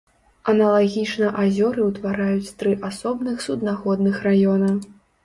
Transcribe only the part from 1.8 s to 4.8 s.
ўтвараюць тры асобных суднаходных раёна.